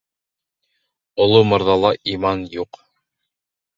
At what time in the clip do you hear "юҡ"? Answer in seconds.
2.57-2.81